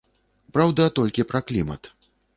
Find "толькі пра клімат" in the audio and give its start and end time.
1.01-1.81